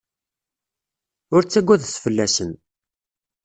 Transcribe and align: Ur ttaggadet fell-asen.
Ur 1.35 1.41
ttaggadet 1.43 1.95
fell-asen. 2.03 2.51